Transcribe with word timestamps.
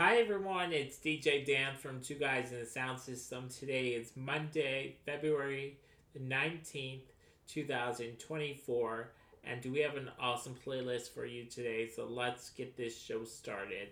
Hi 0.00 0.16
everyone, 0.16 0.72
it's 0.72 0.96
DJ 0.96 1.44
Dan 1.44 1.76
from 1.76 2.00
Two 2.00 2.14
Guys 2.14 2.52
in 2.52 2.60
the 2.60 2.64
Sound 2.64 2.98
System. 2.98 3.50
Today 3.50 3.88
is 3.88 4.12
Monday, 4.16 4.96
February 5.04 5.76
the 6.14 6.20
19th, 6.20 7.02
2024, 7.46 9.10
and 9.44 9.62
we 9.66 9.80
have 9.80 9.96
an 9.96 10.08
awesome 10.18 10.56
playlist 10.66 11.12
for 11.12 11.26
you 11.26 11.44
today, 11.44 11.86
so 11.86 12.06
let's 12.06 12.48
get 12.48 12.78
this 12.78 12.98
show 12.98 13.24
started. 13.24 13.88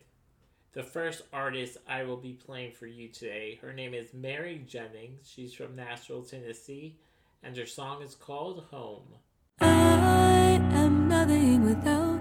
The 0.72 0.82
first 0.82 1.24
artist 1.31 1.76
I 1.87 2.04
will 2.04 2.17
be 2.17 2.33
playing 2.33 2.72
for 2.72 2.87
you 2.87 3.09
today, 3.09 3.59
her 3.61 3.75
name 3.75 3.93
is 3.93 4.15
Mary 4.15 4.65
Jennings. 4.67 5.31
She's 5.31 5.53
from 5.53 5.77
Nashville, 5.77 6.22
Tennessee, 6.22 6.97
and 7.43 7.54
her 7.54 7.67
song 7.67 8.01
is 8.01 8.15
called 8.15 8.65
Home. 8.71 9.13
I 9.61 10.59
am 10.72 11.06
nothing 11.06 11.67
without. 11.67 12.17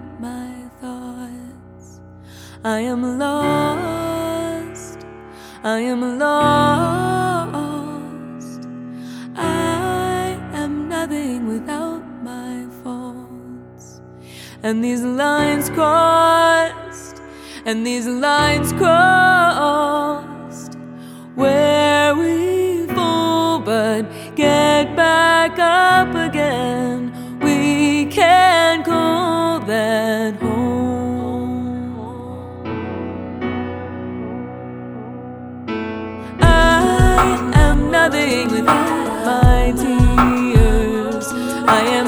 I 2.67 2.81
am 2.81 3.17
lost. 3.17 4.99
I 5.63 5.79
am 5.79 6.19
lost. 6.19 7.47
I 9.37 10.37
am 10.51 10.89
nothing 10.89 11.47
without 11.47 12.03
my 12.23 12.67
faults. 12.83 14.01
And 14.63 14.83
these 14.83 15.01
lines 15.01 15.69
crossed, 15.69 17.21
and 17.65 17.87
these 17.87 18.05
lines 18.05 18.73
crossed, 18.73 20.75
where 21.35 22.13
we 22.17 22.85
fall 22.87 23.59
but 23.59 24.01
get 24.35 24.93
back 24.97 25.57
up 25.57 26.13
again. 26.15 27.13
We 27.39 28.07
can 28.07 28.83
call 28.83 29.61
that 29.61 30.35
home. 30.35 30.56
Without 38.27 39.25
my 39.25 39.71
tears. 39.81 41.27
I 41.77 41.81
am 41.99 42.06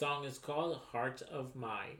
song 0.00 0.24
is 0.24 0.38
called 0.38 0.80
Heart 0.92 1.20
of 1.30 1.54
Mine. 1.54 1.98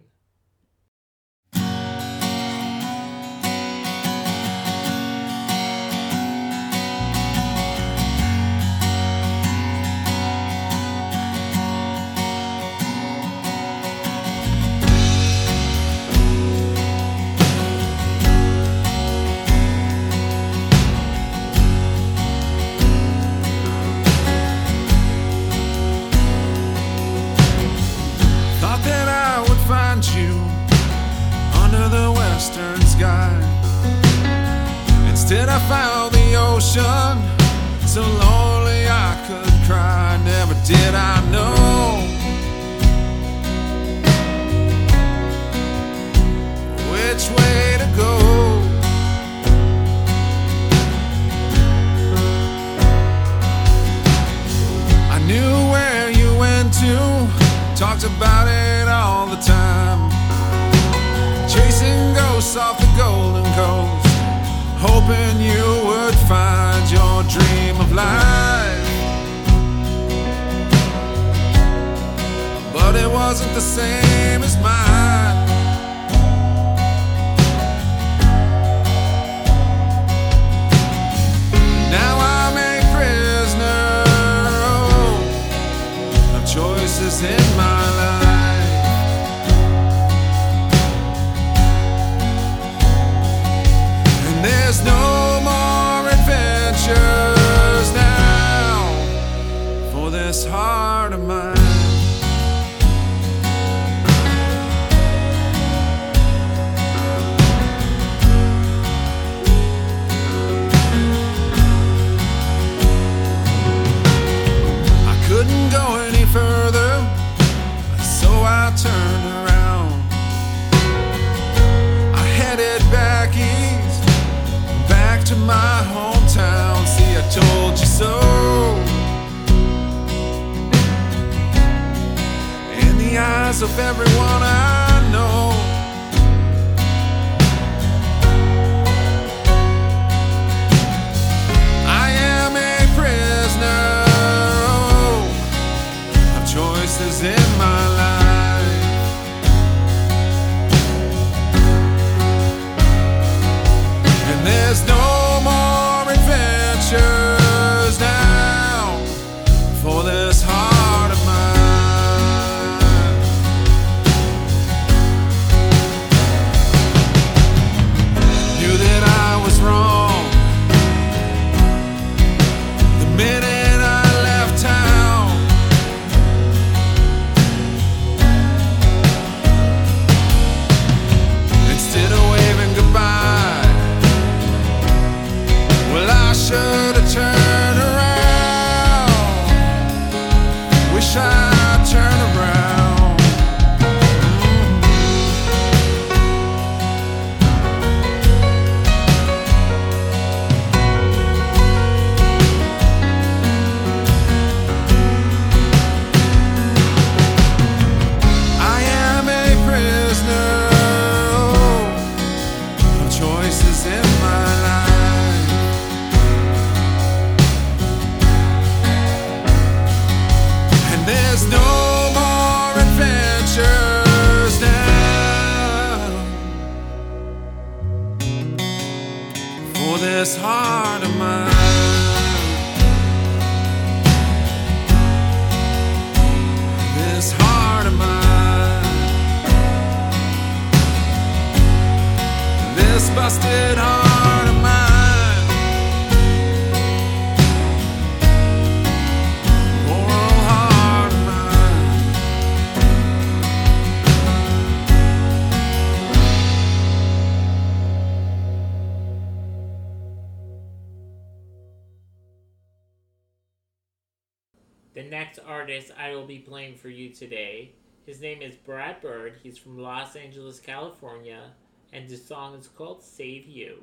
He's 269.42 269.56
from 269.56 269.78
Los 269.78 270.16
Angeles, 270.16 270.61
California, 270.61 271.52
and 271.94 272.09
his 272.11 272.25
song 272.25 272.59
is 272.59 272.68
called 272.68 273.02
Save 273.02 273.47
You. 273.47 273.82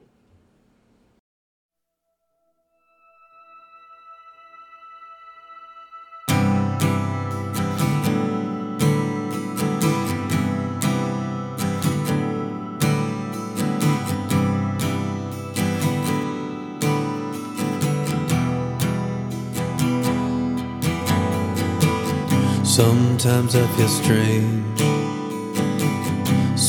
Sometimes 22.64 23.56
I 23.56 23.66
feel 23.76 23.88
strange 23.88 24.97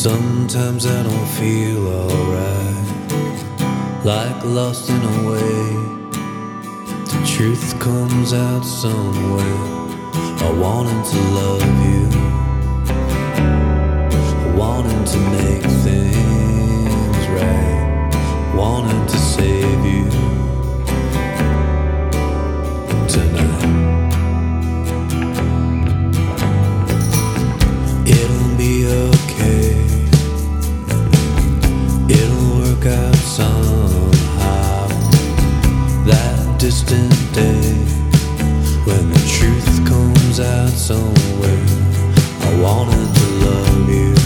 Sometimes 0.09 0.87
I 0.87 1.03
don't 1.03 1.29
feel 1.38 1.87
alright, 1.87 2.88
like 4.07 4.43
lost 4.43 4.88
in 4.88 4.97
a 4.97 5.17
way. 5.29 5.75
The 7.11 7.21
truth 7.27 7.79
comes 7.79 8.33
out 8.33 8.62
somewhere. 8.65 9.61
I 10.47 10.50
wanted 10.65 11.05
to 11.12 11.19
love 11.41 11.62
you, 11.88 12.09
I 14.47 14.55
wanted 14.57 15.07
to 15.12 15.19
make 15.37 15.67
things 15.85 17.23
right, 17.37 18.11
I 18.11 18.55
wanted 18.57 19.09
to 19.11 19.19
save 19.19 19.85
you 19.85 20.09
tonight. 23.09 23.88
day 36.82 37.75
when 38.85 39.11
the 39.11 39.18
truth 39.26 39.88
comes 39.88 40.40
out 40.40 40.68
somewhere. 40.70 41.66
I 42.40 42.61
wanted 42.61 43.14
to 43.14 43.26
love 43.44 43.90
you. 43.90 44.17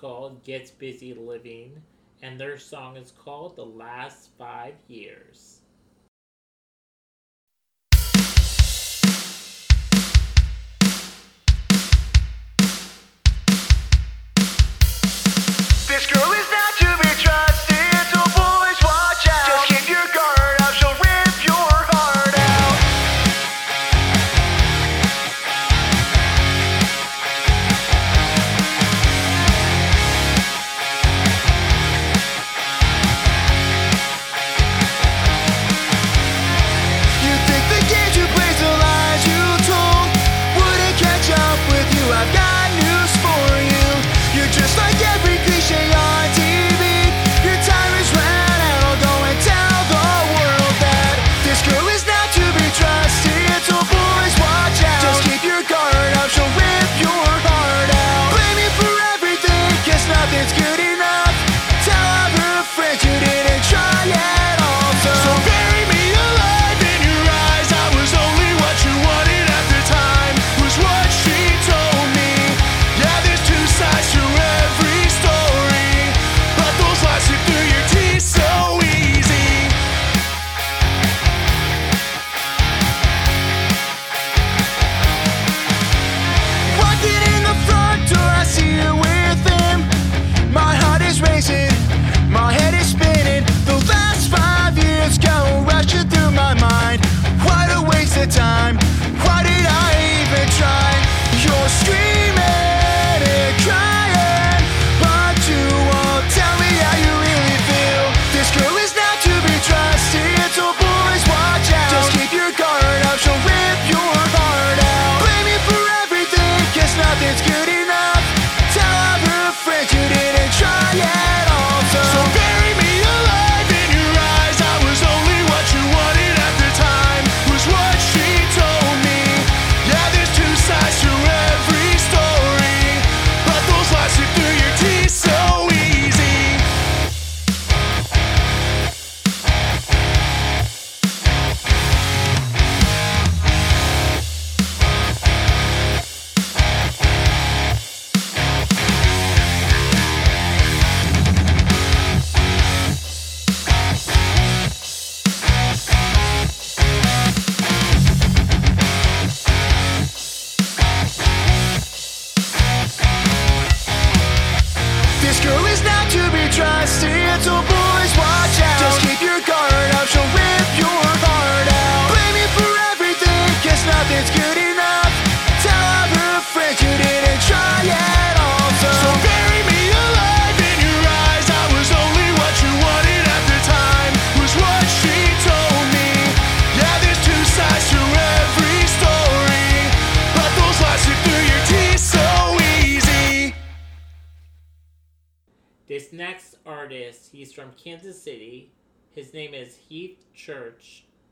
called 0.00 0.44
Gets 0.44 0.70
Busy 0.70 1.14
Living, 1.14 1.82
and 2.22 2.38
their 2.38 2.58
song 2.58 2.96
is 2.96 3.12
called 3.12 3.56
The 3.56 3.64
Last 3.64 4.30
Five 4.38 4.74
Years. 4.88 5.60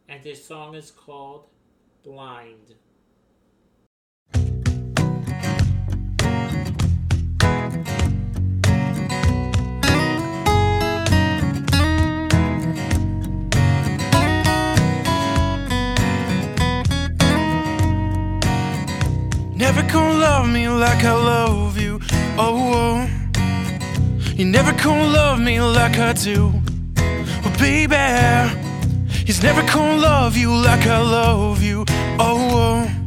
and 0.09 0.23
this 0.23 0.45
song 0.45 0.75
is 0.75 0.91
called 0.91 1.47
Blind. 2.03 2.75
Never 19.57 19.83
gonna 19.91 20.19
love 20.19 20.49
me 20.49 20.69
like 20.69 21.05
I 21.05 21.13
love 21.13 21.79
you. 21.79 22.01
Oh, 22.37 22.75
oh. 22.75 24.33
you 24.35 24.45
never 24.45 24.73
gonna 24.73 25.07
love 25.07 25.41
me 25.41 25.61
like 25.61 25.99
I 25.99 26.13
do. 26.13 26.53
Well, 26.97 27.59
baby 27.59 28.64
he's 29.25 29.43
never 29.43 29.63
gonna 29.63 29.97
love 29.97 30.37
you 30.37 30.55
like 30.55 30.87
I 30.87 31.01
love 31.01 31.63
you. 31.63 31.85
Oh, 32.19 32.39
oh. 32.53 33.05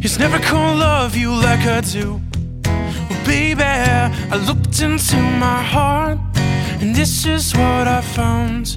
He's 0.00 0.18
never 0.18 0.38
gonna 0.38 0.78
love 0.78 1.16
you 1.16 1.34
like 1.34 1.66
I 1.66 1.80
do. 1.80 2.20
Well, 2.64 3.24
baby, 3.26 3.62
I 3.62 4.36
looked 4.46 4.80
into 4.80 5.16
my 5.16 5.62
heart, 5.62 6.18
and 6.80 6.94
this 6.94 7.26
is 7.26 7.52
what 7.54 7.86
I 7.86 8.00
found. 8.00 8.76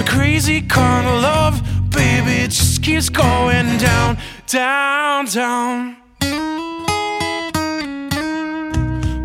A 0.00 0.04
crazy 0.04 0.60
kind 0.62 1.06
of 1.06 1.22
love, 1.22 1.62
baby, 1.90 2.42
it 2.44 2.50
just 2.50 2.82
keeps 2.82 3.08
going 3.08 3.78
down, 3.78 4.18
down, 4.46 5.26
down. 5.26 5.96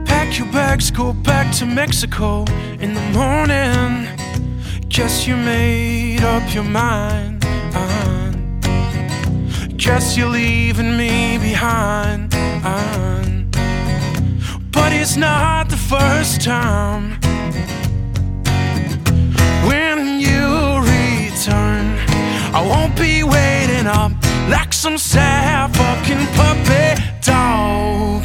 Pack 0.06 0.38
your 0.38 0.48
bags, 0.52 0.92
go 0.92 1.14
back 1.14 1.52
to 1.56 1.66
Mexico 1.66 2.46
in 2.80 2.94
the 2.94 3.06
morning. 3.14 4.19
Guess 4.90 5.28
you 5.28 5.38
made 5.38 6.22
up 6.22 6.54
your 6.54 6.64
mind. 6.64 7.46
Uh-huh. 7.46 8.32
Guess 9.78 10.18
you're 10.18 10.28
leaving 10.28 10.98
me 10.98 11.38
behind. 11.38 12.32
But 14.72 14.92
it's 14.92 15.16
not 15.16 15.70
the 15.70 15.78
first 15.78 16.42
time. 16.42 17.20
When 19.70 20.20
you 20.20 20.80
return, 20.82 21.86
I 22.54 22.66
won't 22.68 22.96
be 22.98 23.24
waiting 23.24 23.86
up 23.86 24.12
like 24.50 24.74
some 24.74 24.98
sad 24.98 25.76
fucking 25.78 26.26
puppy 26.36 27.02
dog. 27.22 28.24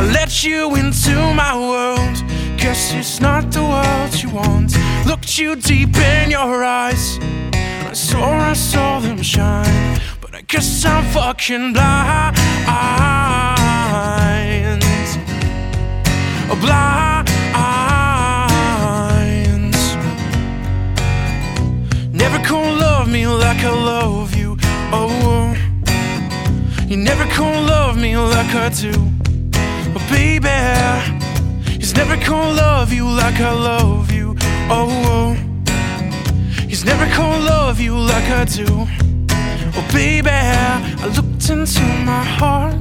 I 0.00 0.10
let 0.12 0.44
you 0.44 0.76
into 0.76 1.34
my 1.34 1.54
world. 1.56 2.37
Guess 2.68 2.92
it's 2.92 3.18
not 3.18 3.50
the 3.50 3.62
world 3.62 4.14
you 4.22 4.28
want. 4.28 4.76
Looked 5.06 5.38
you 5.38 5.56
deep 5.56 5.96
in 5.96 6.30
your 6.30 6.62
eyes. 6.62 7.18
I 7.88 7.94
saw, 7.94 8.28
I 8.50 8.52
saw 8.52 9.00
them 9.00 9.22
shine. 9.22 9.98
But 10.20 10.34
I 10.34 10.42
guess 10.42 10.84
I'm 10.84 11.02
fucking 11.14 11.72
blind. 11.72 12.36
Blind. 16.60 17.24
Never 22.12 22.38
gonna 22.46 22.80
love 22.86 23.08
me 23.08 23.26
like 23.26 23.64
I 23.64 23.70
love 23.70 24.34
you. 24.36 24.58
Oh, 24.92 25.56
you 26.86 26.98
never 26.98 27.24
gonna 27.34 27.62
love 27.62 27.96
me 27.96 28.14
like 28.18 28.54
I 28.54 28.68
do. 28.68 28.92
But 29.94 30.02
baby, 30.10 31.17
he's 31.88 31.96
never 31.96 32.22
gonna 32.22 32.52
love 32.52 32.92
you 32.92 33.08
like 33.08 33.40
I 33.40 33.50
love 33.50 34.12
you. 34.12 34.36
Oh, 34.68 34.90
oh. 35.06 35.34
he's 36.68 36.84
never 36.84 37.06
gonna 37.16 37.42
love 37.42 37.80
you 37.80 37.96
like 37.96 38.28
I 38.28 38.44
do. 38.44 38.66
Oh, 39.74 39.88
baby, 39.90 40.28
I 40.28 41.06
looked 41.16 41.48
into 41.48 41.80
my 42.04 42.22
heart, 42.22 42.74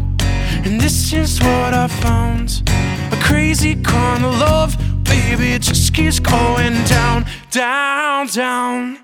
and 0.65 0.82
this 0.82 1.13
is 1.13 1.39
what 1.39 1.74
I 1.74 1.88
found. 1.88 2.70
A 3.13 3.17
crazy 3.24 3.76
kind 3.82 4.26
of 4.26 4.38
love, 4.39 4.76
baby, 5.06 5.54
it 5.54 5.62
just 5.62 5.93
keeps 5.93 6.20
going 6.20 6.74
down, 6.84 7.26
down, 7.50 8.28
down. 8.28 8.98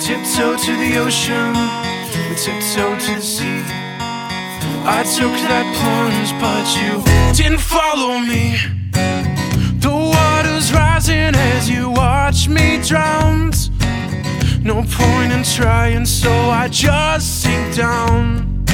Tiptoe 0.00 0.56
to 0.64 0.72
the 0.82 0.96
ocean, 0.96 1.52
tiptoe 2.42 2.98
to 2.98 3.14
the 3.16 3.20
sea. 3.20 3.85
I 4.84 5.02
took 5.02 5.32
that 5.48 5.66
plunge, 5.78 6.30
but 6.40 6.66
you 6.78 7.02
didn't 7.34 7.60
follow 7.60 8.18
me. 8.18 8.56
The 9.80 9.90
water's 9.90 10.72
rising 10.72 11.34
as 11.34 11.68
you 11.68 11.90
watch 11.90 12.48
me 12.48 12.80
drown. 12.82 13.52
No 14.62 14.82
point 14.82 15.32
in 15.32 15.44
trying, 15.44 16.04
so 16.06 16.30
I 16.30 16.66
just 16.68 17.42
sink 17.42 17.76
down. 17.76 18.64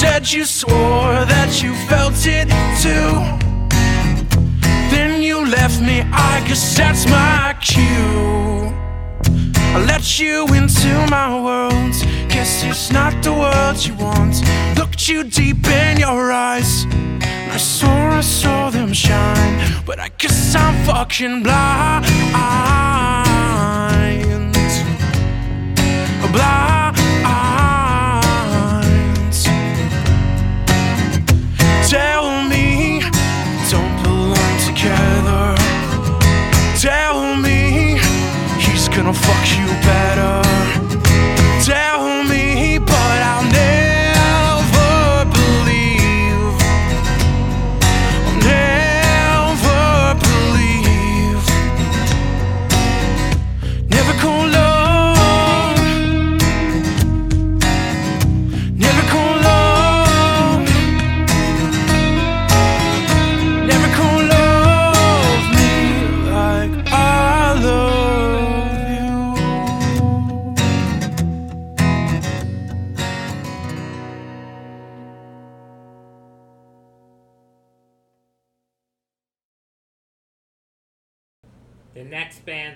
Said 0.00 0.32
you 0.32 0.44
swore 0.44 1.24
that 1.32 1.62
you 1.62 1.72
felt 1.88 2.14
it 2.26 2.48
too. 2.82 3.12
Then 4.90 5.22
you 5.22 5.46
left 5.46 5.80
me, 5.80 6.00
I 6.12 6.44
guess 6.48 6.76
that's 6.76 7.06
my 7.06 7.56
cue. 7.60 8.72
I 9.74 9.84
let 9.86 10.18
you 10.18 10.46
into 10.48 11.06
my 11.08 11.40
world. 11.40 11.94
Guess 12.32 12.64
it's 12.64 12.90
not 12.90 13.22
the 13.22 13.30
world 13.30 13.84
you 13.84 13.94
want. 13.96 14.42
Looked 14.78 15.06
you 15.06 15.22
deep 15.22 15.66
in 15.66 15.98
your 15.98 16.32
eyes. 16.32 16.86
I 17.20 17.58
saw, 17.58 18.08
I 18.08 18.22
saw 18.22 18.70
them 18.70 18.94
shine. 18.94 19.82
But 19.84 20.00
I 20.00 20.08
guess 20.16 20.54
I'm 20.54 20.74
fucking 20.86 21.42
blind. 21.42 22.06
Blind. 26.32 26.94
Tell 31.90 32.44
me, 32.48 33.02
don't 33.70 34.02
belong 34.02 34.56
together. 34.66 35.54
Tell 36.80 37.36
me, 37.36 38.00
he's 38.58 38.88
gonna 38.88 39.12
fuck 39.12 39.44
you 39.58 39.66
better. 39.84 40.51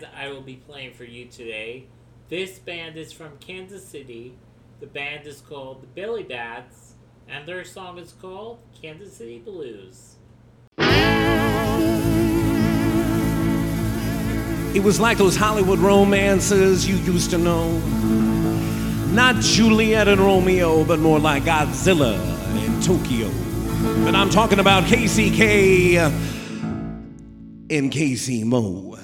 Band 0.01 0.09
I 0.15 0.29
will 0.29 0.43
be 0.43 0.57
playing 0.57 0.93
for 0.95 1.05
you 1.05 1.27
today. 1.27 1.87
This 2.29 2.59
band 2.59 2.97
is 2.97 3.13
from 3.13 3.39
Kansas 3.39 3.87
City. 3.87 4.35
The 4.81 4.87
band 4.87 5.27
is 5.27 5.41
called 5.41 5.83
the 5.83 5.87
Billy 5.87 6.23
Bats, 6.23 6.95
and 7.29 7.47
their 7.49 7.65
song 7.65 7.99
is 7.99 8.13
called 8.13 8.59
Kansas 8.81 9.17
City 9.17 9.39
Blues. 9.39 10.17
It 14.75 14.83
was 14.83 15.01
like 15.01 15.17
those 15.17 15.37
Hollywood 15.37 15.79
romances 15.79 16.87
you 16.87 16.97
used 16.97 17.31
to 17.31 17.39
know. 17.39 17.79
Not 19.13 19.37
Juliet 19.37 20.09
and 20.09 20.21
Romeo, 20.21 20.85
but 20.85 20.99
more 20.99 21.19
like 21.19 21.45
Godzilla 21.45 22.19
and 22.19 22.83
Tokyo. 22.83 23.31
But 24.05 24.15
I'm 24.15 24.29
talking 24.29 24.59
about 24.59 24.85
KCK 24.85 25.97
and 27.71 27.91
KC 27.91 28.45
Mo. 28.45 28.99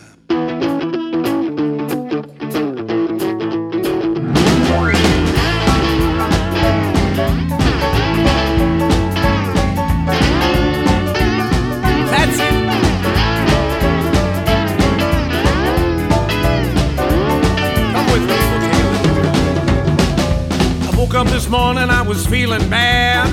Was 22.13 22.27
feeling 22.27 22.69
bad. 22.69 23.27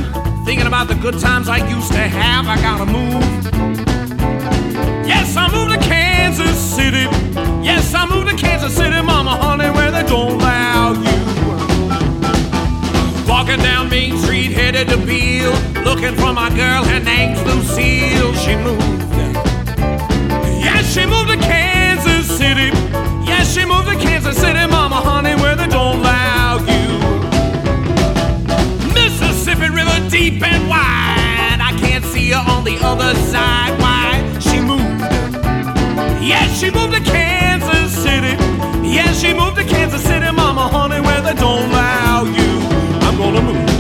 Thinking 0.46 0.66
about 0.66 0.88
the 0.88 0.96
good 0.96 1.20
times 1.20 1.50
I 1.50 1.58
used 1.68 1.92
to 1.92 1.98
have. 1.98 2.48
I 2.48 2.56
gotta 2.62 2.86
move. 2.86 3.22
Yes, 5.06 5.36
I 5.36 5.52
moved 5.52 5.74
to 5.74 5.80
Kansas 5.86 6.58
City. 6.58 7.06
Yes, 7.62 7.94
I 7.94 8.06
moved 8.08 8.30
to 8.30 8.38
Kansas 8.38 8.74
City, 8.74 9.02
mama, 9.02 9.32
honey, 9.32 9.70
where 9.72 9.92
they 9.92 10.04
don't 10.04 10.40
allow 10.40 10.94
you. 10.94 11.18
Walking 13.28 13.60
down 13.60 13.90
Main 13.90 14.18
Street, 14.18 14.54
headed 14.54 14.88
to 14.88 14.98
Beale. 14.98 15.52
Looking 15.84 16.16
for 16.16 16.32
my 16.32 16.50
girl, 16.56 16.86
her 16.86 17.02
name's 17.02 17.44
Lucille. 17.44 18.34
She 18.36 18.56
moved. 18.56 19.12
Yes, 20.64 20.94
she 20.94 21.06
moved 21.06 21.32
to 21.32 21.38
Kansas 21.38 22.26
City. 22.38 22.72
Yes, 23.28 23.54
she 23.54 23.66
moved 23.66 23.90
to 23.90 23.96
Kansas 23.96 24.38
City, 24.38 24.66
mama, 24.68 25.02
honey, 25.02 25.36
where 25.36 25.58
they 25.58 25.68
don't 25.68 26.00
allow 26.00 26.60
you 26.60 26.99
deep 30.10 30.42
and 30.42 30.68
wide. 30.68 31.60
I 31.62 31.76
can't 31.80 32.06
see 32.06 32.30
her 32.32 32.44
on 32.48 32.64
the 32.64 32.78
other 32.82 33.14
side. 33.32 33.78
Why? 33.80 34.40
She 34.40 34.60
moved. 34.62 35.02
Yes, 36.22 36.30
yeah, 36.30 36.54
she 36.54 36.72
moved 36.72 36.94
to 36.94 37.02
Kansas 37.02 37.92
City. 37.92 38.34
Yes, 38.88 38.94
yeah, 38.94 39.14
she 39.14 39.34
moved 39.34 39.58
to 39.58 39.64
Kansas 39.66 40.04
City, 40.04 40.32
mama, 40.32 40.68
honey, 40.68 41.02
where 41.02 41.22
they 41.22 41.34
don't 41.34 41.70
allow 41.70 42.24
you. 42.24 42.52
I'm 43.06 43.18
gonna 43.18 43.42
move. 43.42 43.79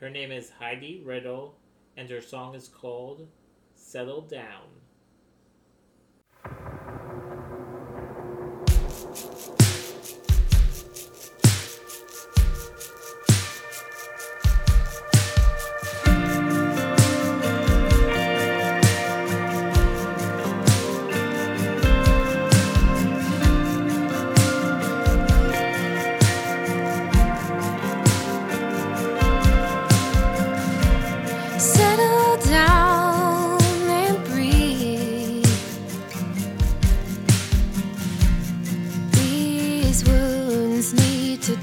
Her 0.00 0.08
name 0.08 0.32
is 0.32 0.48
Heidi 0.58 1.02
Riddell, 1.04 1.56
and 1.94 2.08
her 2.08 2.22
song 2.22 2.54
is 2.54 2.68
called 2.68 3.28
Settle 3.74 4.22
Down. 4.22 4.80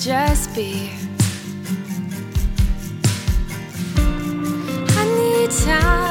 just 0.08 0.56
be. 0.56 0.90
I 4.96 5.04
need 5.20 5.52
time. 5.52 6.07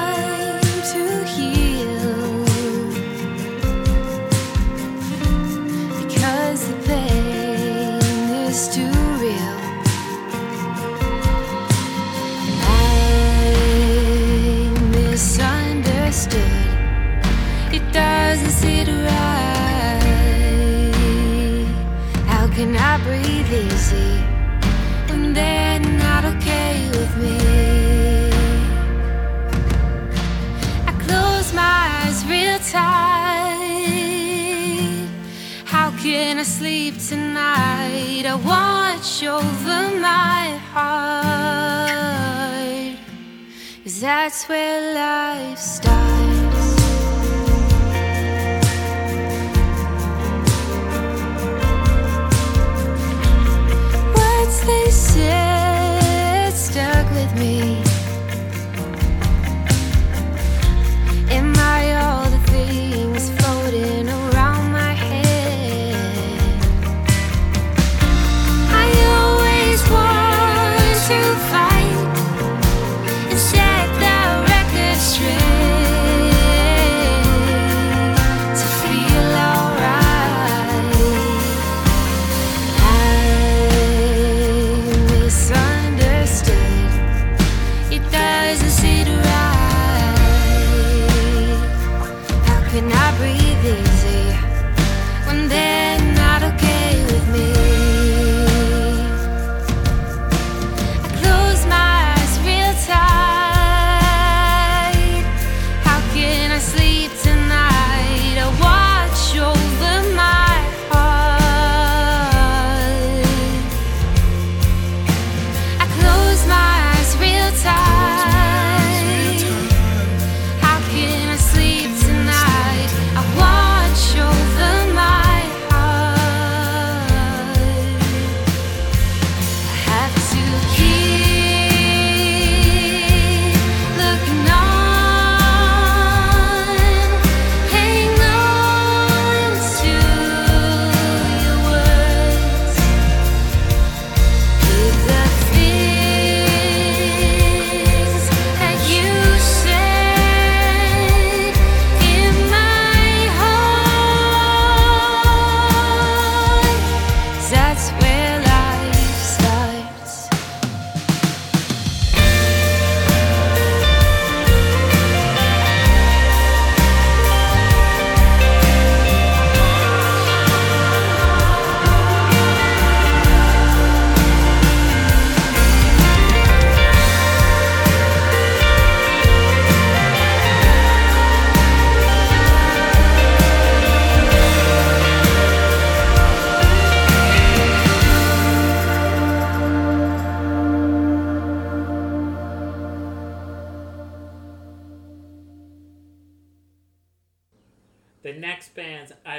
sleep 36.47 36.95
tonight, 37.09 38.25
I 38.25 38.35
watch 38.37 39.25
over 39.25 39.99
my 39.99 40.57
heart. 40.73 42.07
Cause 43.83 44.01
that's 44.01 44.49
where 44.49 44.95
life 44.95 45.59
starts. 45.59 46.16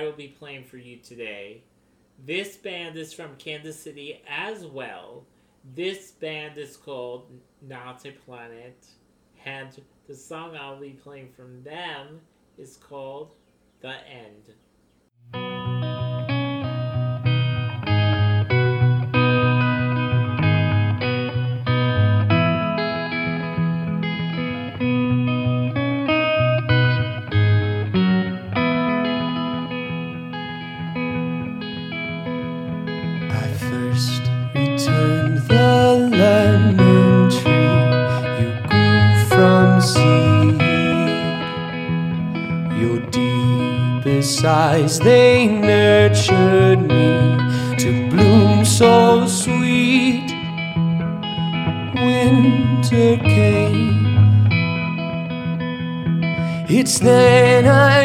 will 0.08 0.15
be 0.15 0.30
playing 0.30 0.63
for 0.63 0.78
you 0.78 0.98
today. 0.98 1.62
This 2.26 2.56
band 2.56 2.96
is 2.96 3.13
from 3.13 3.36
Kansas 3.36 3.78
City 3.78 4.22
as 4.28 4.65
well. 4.65 5.26
This 5.76 6.12
band 6.12 6.58
is 6.58 6.78
called 6.78 7.30
Not 7.62 8.06
a 8.06 8.12
Planet, 8.12 8.86
and 9.46 9.70
the 10.08 10.15
song 10.15 10.56
I'll 10.56 10.80
be 10.80 10.91
playing 10.91 11.34
from 11.36 11.62
them 11.62 12.22
is 12.58 12.78
called 12.78 13.32
The 13.82 13.96
End. 14.08 15.66
eyes, 44.78 45.00
they 45.00 45.48
nurtured 45.48 46.82
me 46.82 47.38
to 47.78 48.10
bloom 48.10 48.63
so 48.63 49.26
sweet. 49.28 50.30
Winter 51.96 53.18
came, 53.18 54.06
it's 56.70 57.00
then 57.00 57.66
I 57.66 57.97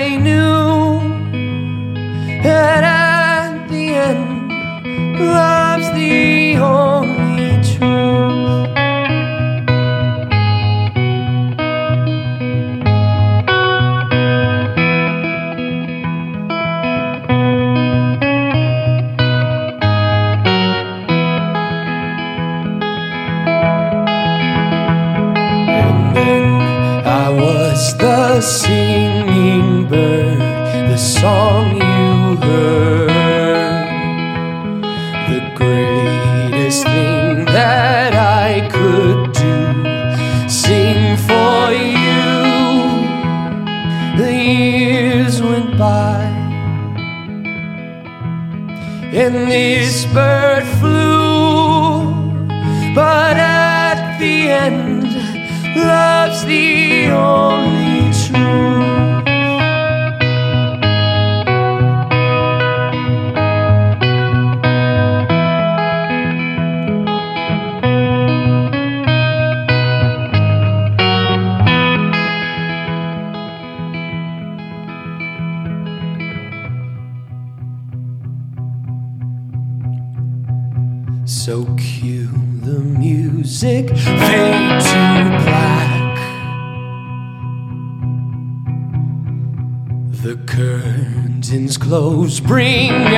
Shadows 92.23 92.41
bring 92.41 93.12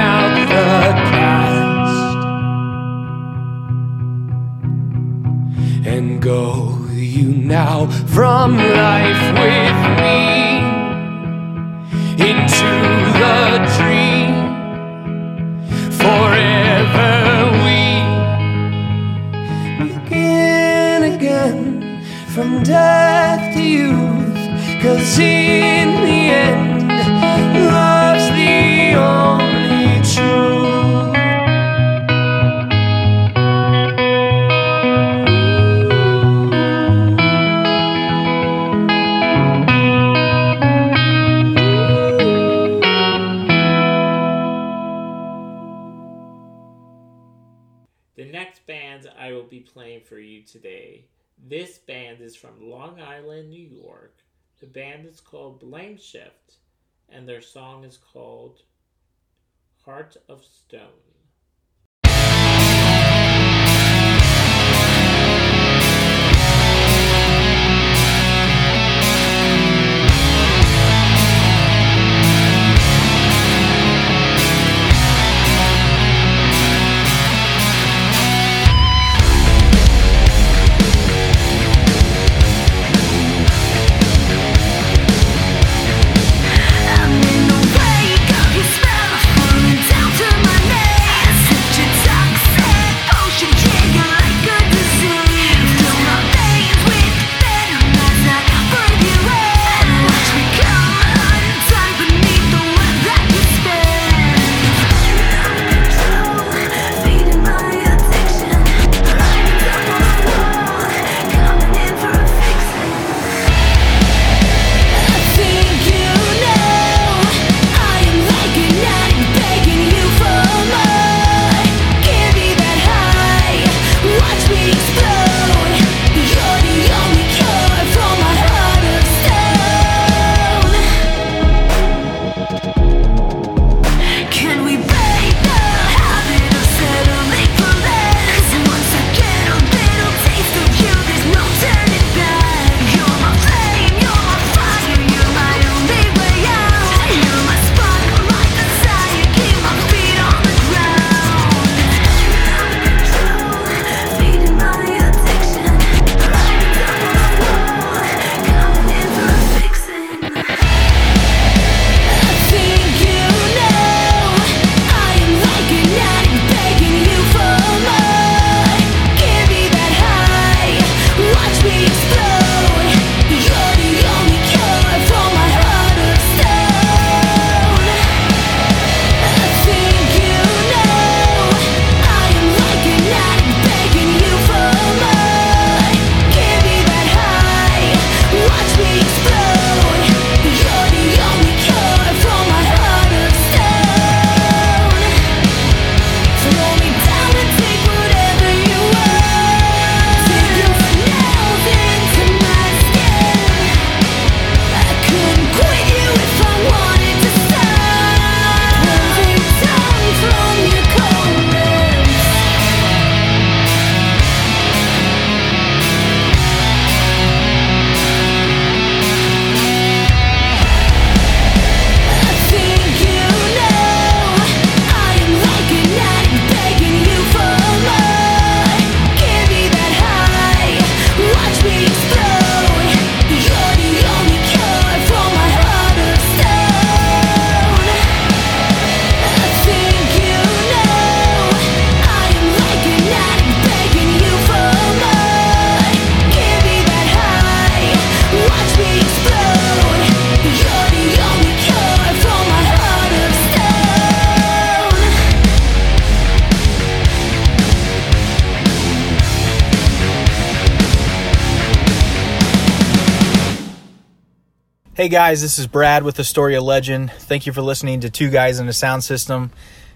Hey 265.04 265.10
guys, 265.10 265.42
this 265.42 265.58
is 265.58 265.66
Brad 265.66 266.02
with 266.02 266.18
Astoria 266.18 266.62
Legend. 266.62 267.12
Thank 267.12 267.44
you 267.44 267.52
for 267.52 267.60
listening 267.60 268.00
to 268.00 268.08
Two 268.08 268.30
Guys 268.30 268.58
in 268.58 268.66
a 268.68 268.72
Sound 268.72 269.04
System. 269.04 269.50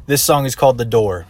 This 0.05 0.21
song 0.21 0.45
is 0.45 0.55
called 0.55 0.77
The 0.77 0.85
Door. 0.85 1.25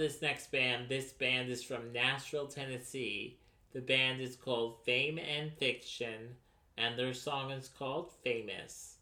this 0.00 0.22
next 0.22 0.50
band. 0.50 0.88
This 0.88 1.12
band 1.12 1.50
is 1.50 1.62
from 1.62 1.92
Nashville, 1.92 2.46
Tennessee. 2.46 3.38
The 3.74 3.82
band 3.82 4.22
is 4.22 4.34
called 4.34 4.82
Fame 4.84 5.18
and 5.18 5.52
Fiction, 5.52 6.36
and 6.78 6.98
their 6.98 7.12
song 7.12 7.50
is 7.50 7.68
called 7.68 8.10
Famous. 8.24 8.96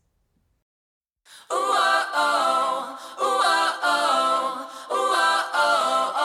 Ooh, 1.52 1.54
oh, 1.54 2.04
oh, 2.14 2.98
ooh, 3.20 3.40
oh, 3.84 4.70
ooh, 4.90 4.96
oh, 4.96 5.52
oh. 5.54 6.17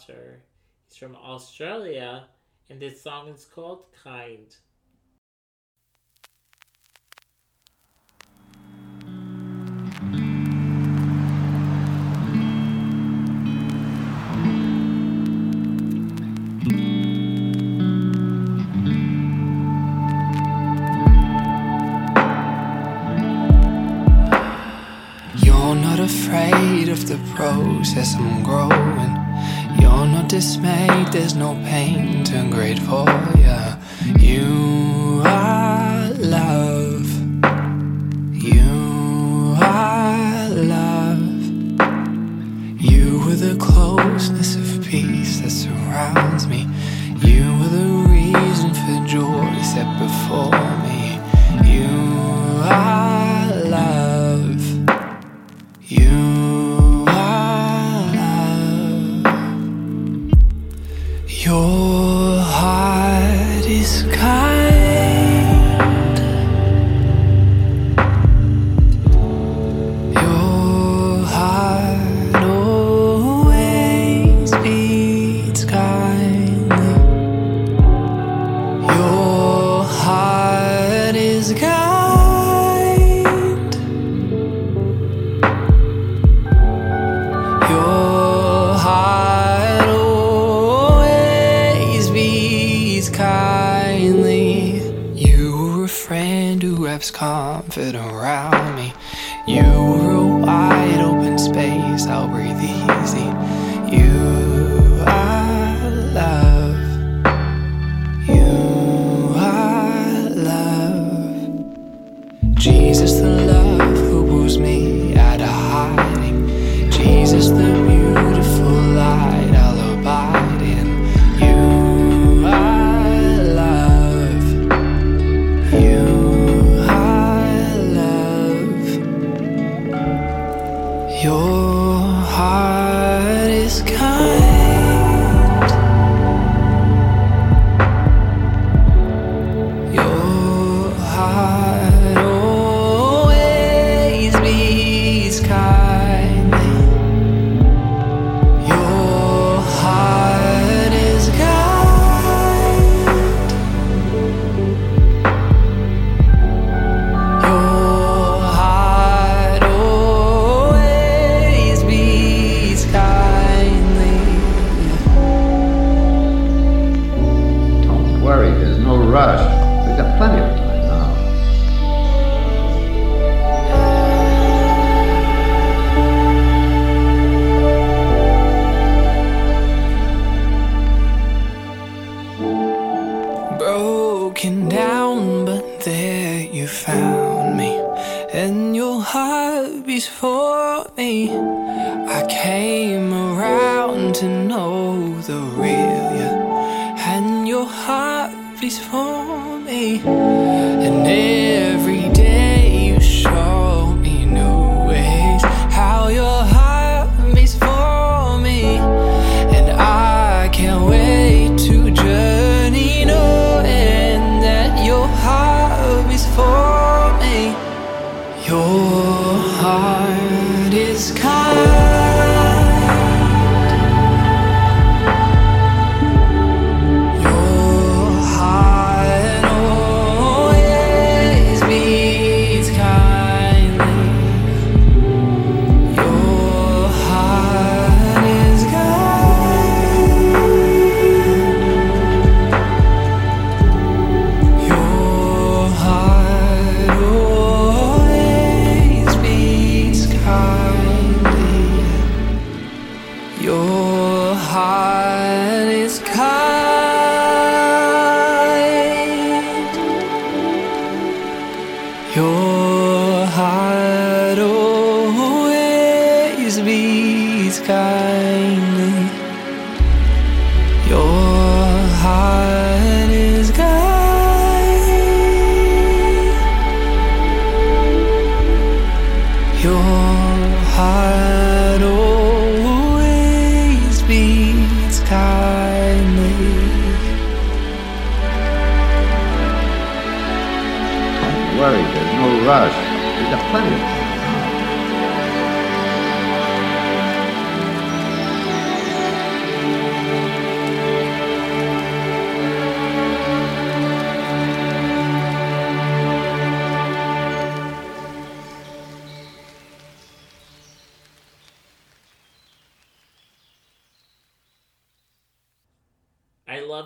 Potter. 0.00 0.42
He's 0.88 0.96
from 0.96 1.14
Australia, 1.16 2.24
and 2.70 2.80
this 2.80 3.02
song 3.02 3.28
is 3.28 3.44
called 3.44 3.84
Kind. 4.02 4.56
afraid 26.02 26.88
of 26.88 27.06
the 27.06 27.18
process 27.34 28.14
I'm 28.14 28.42
growing 28.42 29.19
you're 29.80 30.06
not 30.06 30.28
dismayed, 30.28 31.08
there's 31.08 31.34
no 31.34 31.54
pain, 31.64 32.24
to 32.24 32.48
grateful, 32.50 33.04
yeah. 33.40 33.78
You 34.18 34.69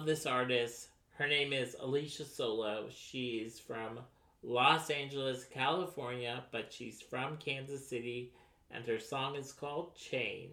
this 0.05 0.26
artist. 0.26 0.88
Her 1.14 1.26
name 1.26 1.52
is 1.52 1.76
Alicia 1.80 2.24
Solo. 2.24 2.86
She's 2.94 3.59
from 3.59 4.00
Los 4.42 4.90
Angeles, 4.90 5.44
California, 5.44 6.44
but 6.52 6.72
she's 6.72 7.00
from 7.00 7.38
Kansas 7.38 7.88
City, 7.88 8.32
and 8.70 8.84
her 8.84 8.98
song 8.98 9.36
is 9.36 9.52
called 9.52 9.94
Chain. 9.96 10.50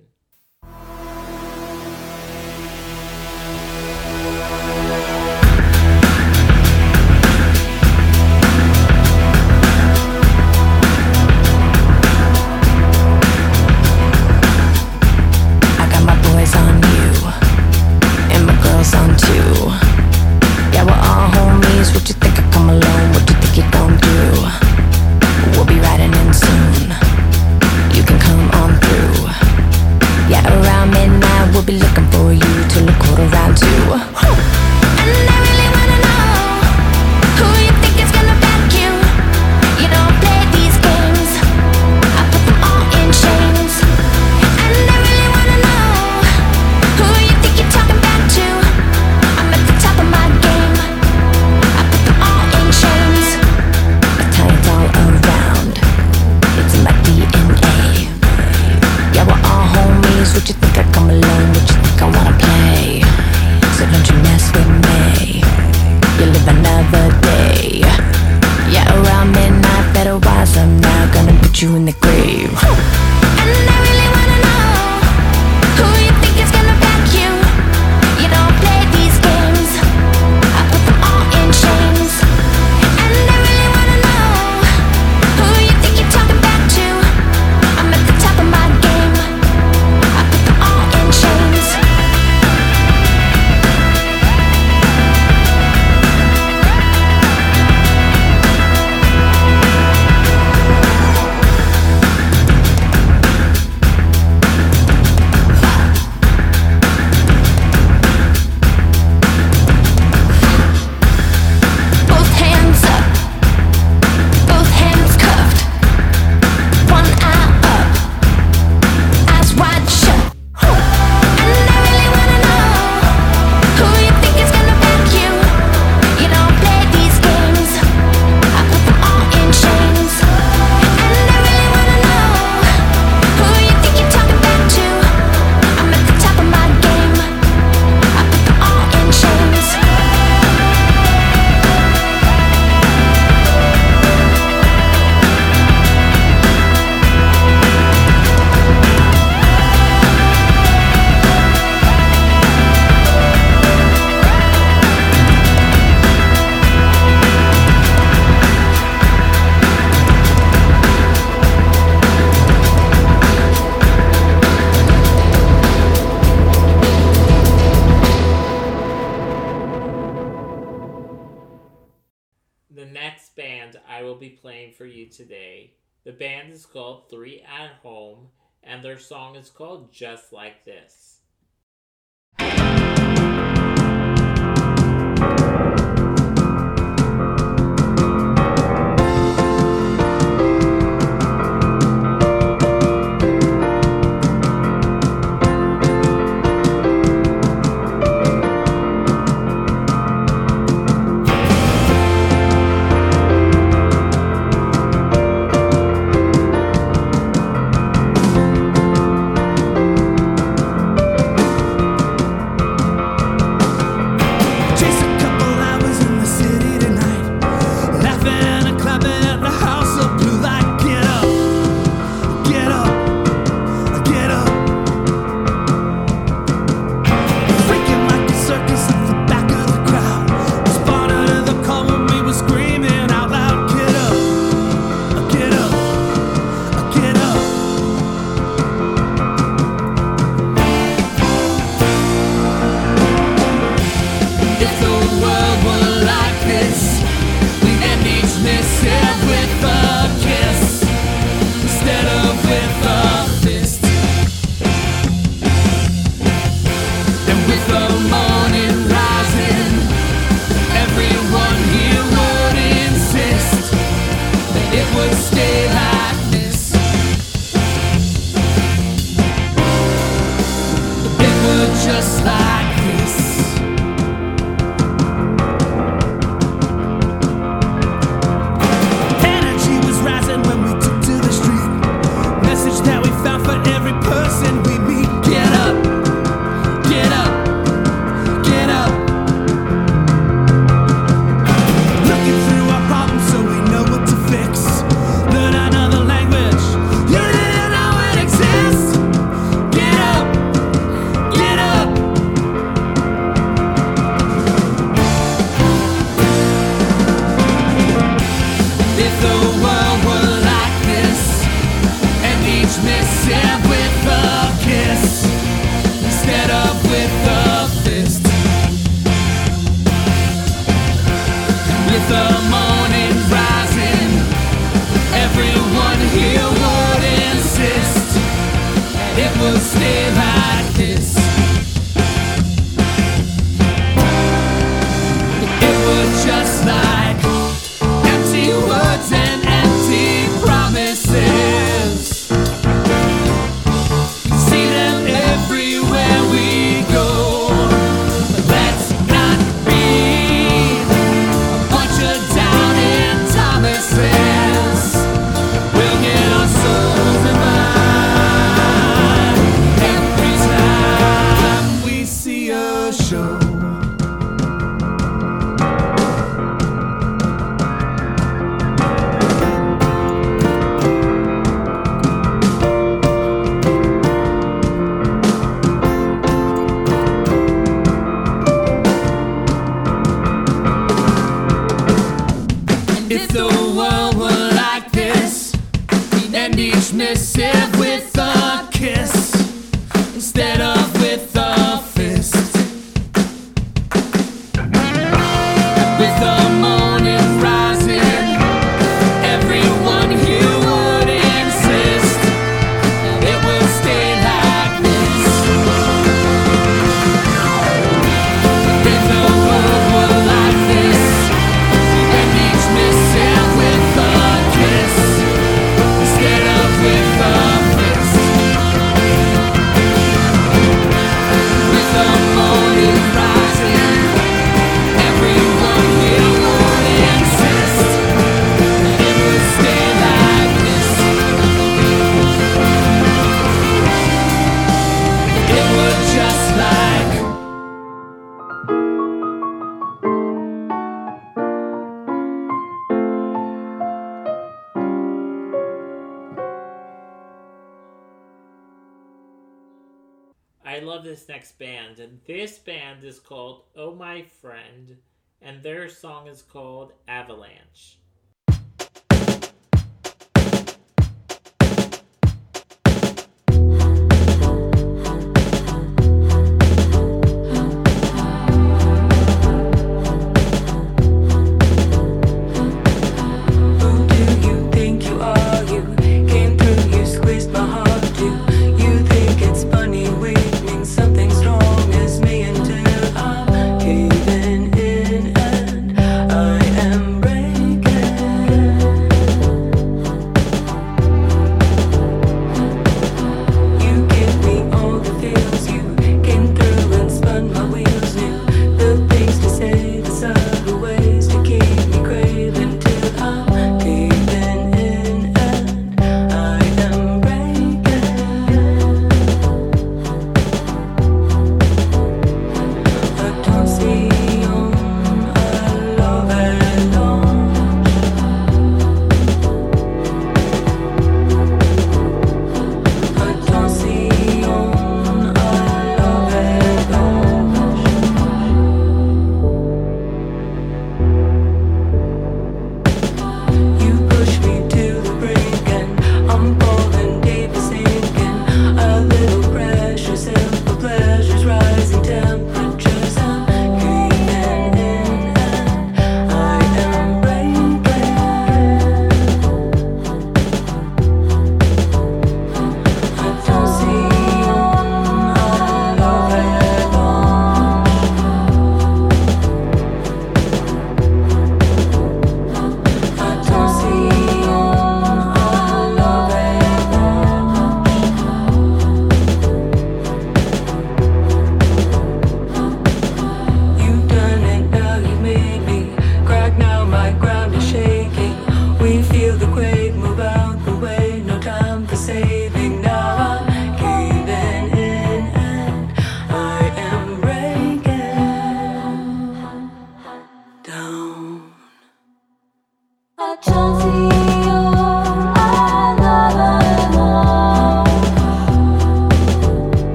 and 455.51 455.61
their 455.61 455.89
song 455.89 456.27
is 456.27 456.41
called 456.41 456.93
Avalanche. 457.09 457.97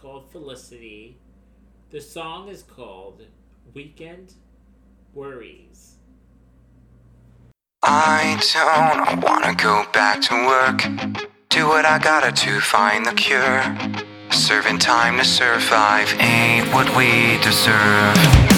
called 0.00 0.30
Felicity. 0.32 1.18
The 1.90 2.00
song 2.00 2.48
is 2.48 2.62
called 2.62 3.26
Weekend 3.74 4.32
Worries. 5.12 5.96
I 7.82 8.40
don't 8.40 9.22
wanna 9.22 9.54
go 9.54 9.84
back 9.92 10.22
to 10.22 10.34
work. 10.46 10.78
Do 11.50 11.66
what 11.68 11.84
I 11.84 11.98
gotta 11.98 12.32
to 12.32 12.60
find 12.60 13.04
the 13.04 13.12
cure. 13.12 13.62
Serving 14.30 14.78
time 14.78 15.18
to 15.18 15.24
survive 15.24 16.14
ain't 16.18 16.72
what 16.72 16.88
we 16.96 17.36
deserve. 17.42 18.49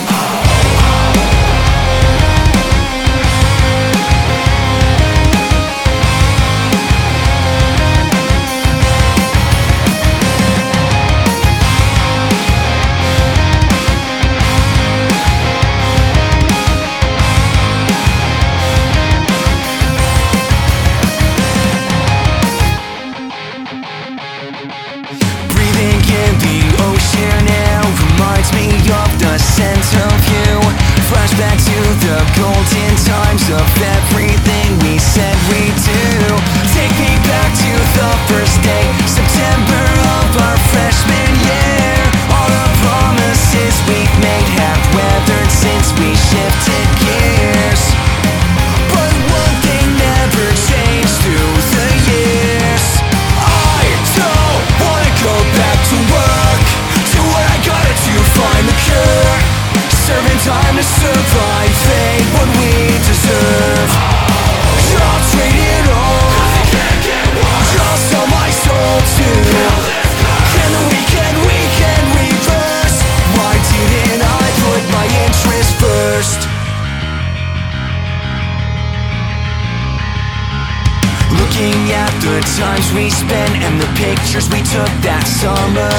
The 82.23 82.41
times 82.55 82.87
we 82.95 83.11
spent 83.11 83.51
and 83.67 83.75
the 83.83 83.91
pictures 83.99 84.47
we 84.47 84.63
took 84.71 84.91
that 85.03 85.27
summer. 85.27 85.91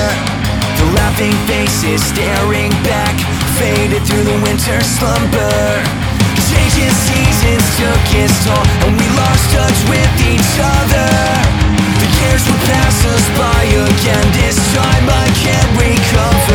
The 0.79 0.87
laughing 0.95 1.35
faces 1.51 1.99
staring 1.99 2.71
back, 2.87 3.15
faded 3.59 3.99
through 4.07 4.23
the 4.23 4.39
winter 4.39 4.79
slumber. 4.79 5.83
Changing 6.47 6.95
seasons 6.95 7.65
took 7.75 8.03
its 8.15 8.35
toll, 8.47 8.63
and 8.87 8.95
we 8.95 9.07
lost 9.19 9.51
touch 9.51 9.79
with 9.91 10.11
each 10.23 10.53
other. 10.63 11.11
The 11.99 12.07
years 12.07 12.43
would 12.47 12.63
pass 12.71 12.97
us 13.03 13.25
by 13.35 13.61
again, 13.67 14.27
this 14.39 14.55
time 14.71 15.05
I 15.11 15.27
can't 15.43 15.71
recover. 15.75 16.52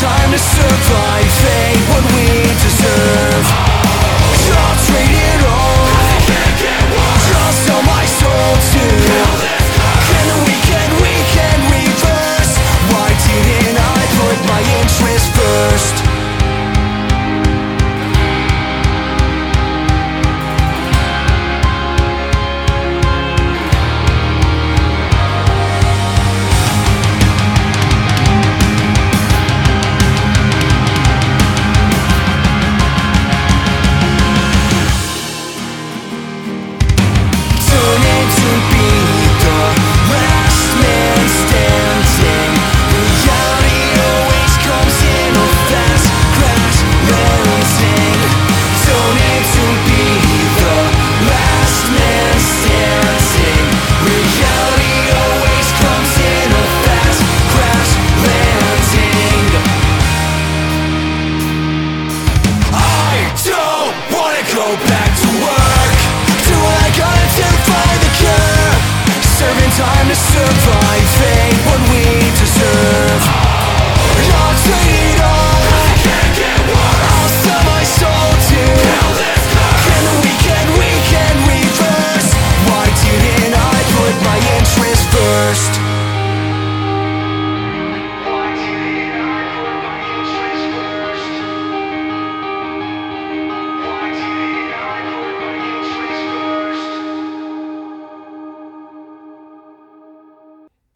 Time 0.00 0.30
to 0.30 0.38
survive 0.38 1.32
ain't 1.56 1.80
what 1.88 2.04
we 2.12 2.28
deserve. 2.60 3.46
I'll 4.52 4.76
trade 4.84 5.08
it 5.08 5.42
all. 5.48 5.88
Just 7.24 7.64
sell 7.64 7.82
my 7.82 8.04
soul 8.04 8.52
to. 8.72 8.84
Can 10.08 10.26
the 10.28 10.38
weekend, 10.44 10.92
reverse? 11.72 12.52
Why 12.92 13.08
didn't 13.24 13.78
I 13.78 14.00
put 14.20 14.38
my 14.52 14.60
interest 14.80 15.26
first? 15.32 16.05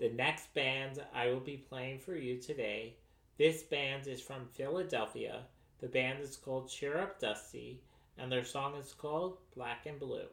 The 0.01 0.09
next 0.09 0.55
band 0.55 1.05
I 1.13 1.27
will 1.27 1.41
be 1.41 1.59
playing 1.59 1.99
for 1.99 2.15
you 2.15 2.39
today, 2.39 2.97
this 3.37 3.63
band 3.63 4.07
is 4.07 4.23
from 4.23 4.47
Philadelphia. 4.47 5.43
The 5.79 5.89
band 5.89 6.21
is 6.21 6.39
called 6.39 6.71
Cheer 6.71 6.97
Up 6.97 7.21
Dusty, 7.21 7.83
and 8.17 8.33
their 8.33 8.43
song 8.43 8.77
is 8.77 8.95
called 8.95 9.37
Black 9.55 9.85
and 9.85 10.01
Blue. 10.01 10.29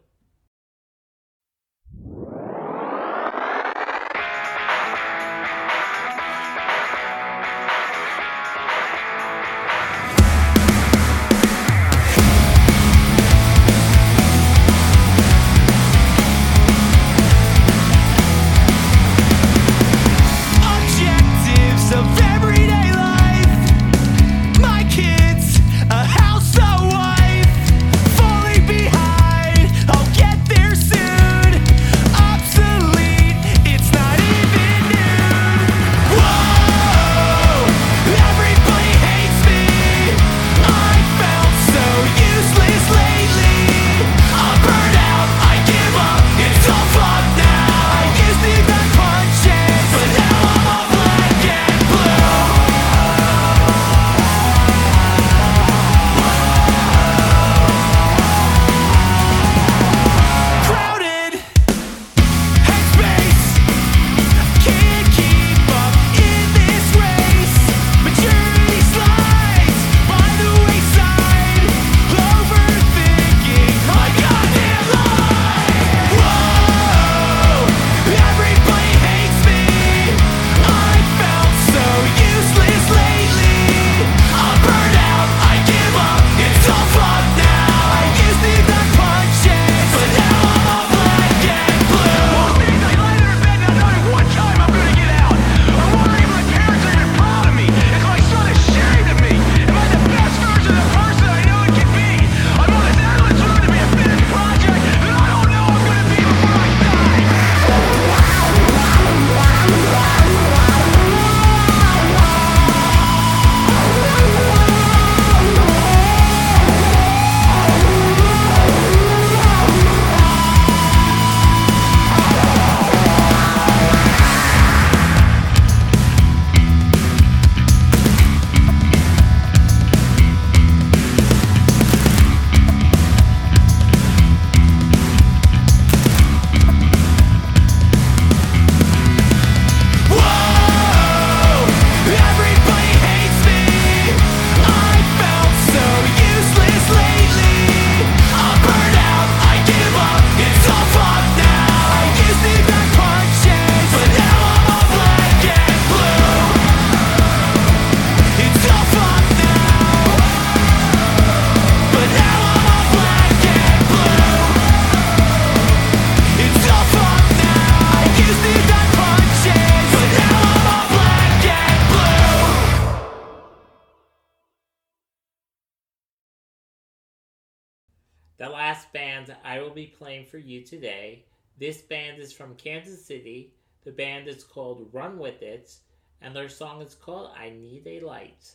Band 179.27 179.37
I 179.43 179.61
will 179.61 179.71
be 179.71 179.87
playing 179.87 180.25
for 180.25 180.37
you 180.37 180.61
today. 180.61 181.25
This 181.59 181.81
band 181.81 182.19
is 182.19 182.31
from 182.33 182.55
Kansas 182.55 183.03
City. 183.05 183.53
The 183.83 183.91
band 183.91 184.27
is 184.27 184.43
called 184.43 184.89
Run 184.91 185.17
With 185.17 185.41
It, 185.41 185.75
and 186.21 186.35
their 186.35 186.49
song 186.49 186.81
is 186.81 186.95
called 186.95 187.31
I 187.37 187.49
Need 187.49 187.87
a 187.87 187.99
Light. 188.01 188.51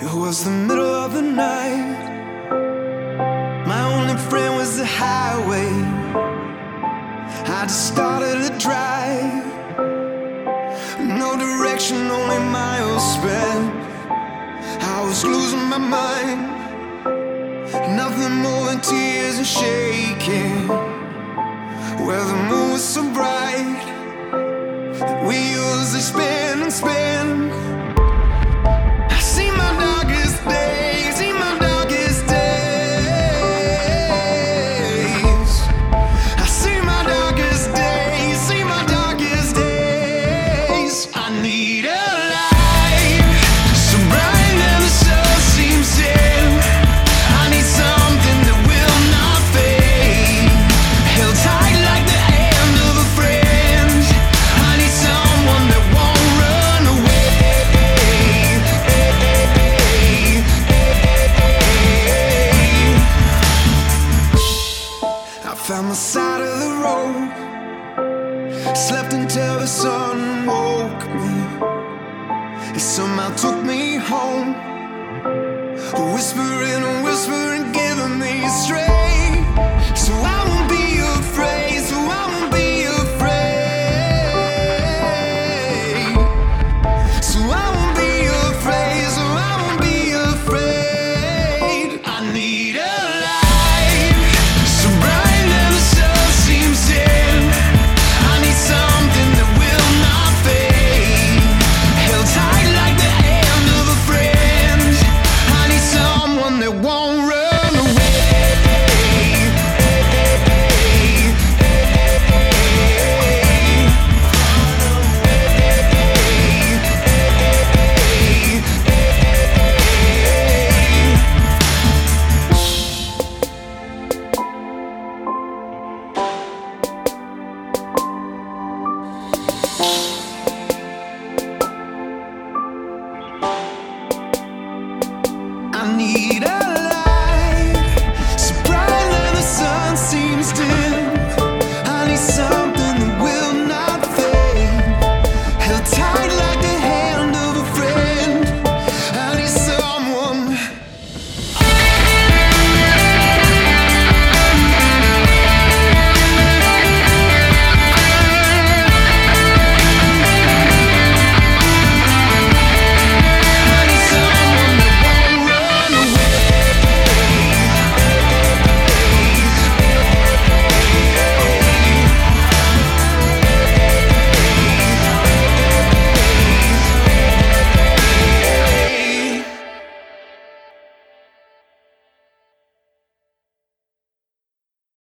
It 0.00 0.14
was 0.14 0.44
the 0.44 0.50
middle 0.50 0.94
of 1.04 1.12
the 1.12 1.22
night. 1.22 2.08
My 3.66 3.82
only 3.94 4.16
friend 4.16 4.56
was 4.56 4.78
the 4.78 4.86
highway. 4.86 5.68
I 7.46 7.62
just 7.64 7.88
started 7.88 8.48
to 8.48 8.58
drive. 8.58 9.42
No 10.98 11.36
direction, 11.36 11.96
only 12.10 12.38
miles 12.38 13.14
spent. 13.14 13.91
I 14.80 15.04
was 15.04 15.24
losing 15.24 15.64
my 15.68 15.78
mind. 15.78 16.40
Nothing 17.96 18.34
more 18.42 18.66
than 18.66 18.80
tears 18.80 19.38
and 19.38 19.46
shaking. 19.46 20.68
Where 22.06 22.24
the 22.24 22.38
moon 22.48 22.72
was 22.72 22.84
so 22.84 23.02
bright. 23.12 23.82
The 24.98 25.26
wheels 25.26 25.92
they 25.92 26.00
spin 26.00 26.62
and 26.62 26.72
spin. 26.72 27.81